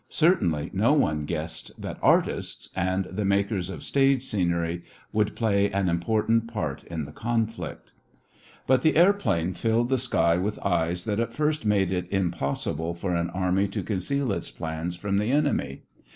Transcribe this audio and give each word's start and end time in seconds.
Certainly 0.09 0.71
no 0.73 0.93
one 0.93 1.25
guessed 1.25 1.79
that 1.79 1.99
artists 2.01 2.71
and 2.75 3.05
the 3.05 3.23
makers 3.23 3.69
of 3.69 3.83
stage 3.83 4.23
scenery 4.23 4.81
would 5.13 5.35
play 5.35 5.69
an 5.69 5.87
important 5.89 6.47
part 6.51 6.83
in 6.85 7.05
the 7.05 7.11
conflict. 7.11 7.91
But 8.65 8.81
the 8.81 8.95
airplane 8.97 9.53
filled 9.53 9.89
the 9.89 9.99
sky 9.99 10.37
with 10.37 10.57
eyes 10.65 11.05
that 11.05 11.19
at 11.19 11.33
first 11.33 11.67
made 11.67 11.91
it 11.91 12.11
impossible 12.11 12.95
for 12.95 13.15
an 13.15 13.29
army 13.29 13.67
to 13.67 13.83
conceal 13.83 14.31
its 14.31 14.49
plans 14.49 14.95
from 14.95 15.19
the 15.19 15.31
enemy. 15.31 15.83